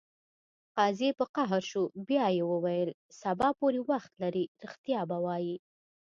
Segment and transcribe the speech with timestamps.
[0.77, 2.89] قاضي په قهر شو بیا یې وویل:
[3.21, 5.57] سبا پورې وخت لرې ریښتیا به وایې.